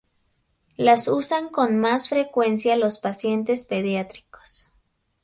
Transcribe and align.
Las 0.77 1.07
usan 1.07 1.49
con 1.49 1.77
más 1.77 2.09
frecuencia 2.09 2.75
los 2.75 2.97
pacientes 2.97 3.65
pediátricos. 3.65 4.71